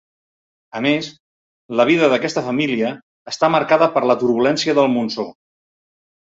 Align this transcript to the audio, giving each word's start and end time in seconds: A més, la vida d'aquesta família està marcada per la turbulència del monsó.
A 0.79 0.79
més, 0.85 1.09
la 1.81 1.85
vida 1.89 2.09
d'aquesta 2.15 2.43
família 2.49 2.91
està 3.35 3.53
marcada 3.59 3.91
per 3.99 4.05
la 4.13 4.19
turbulència 4.25 4.79
del 4.83 4.93
monsó. 4.99 5.31